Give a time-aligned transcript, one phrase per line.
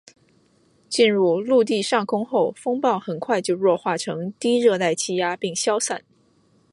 [0.89, 6.03] 进入陆地上空后风暴很快就弱化成热带低气压并消散。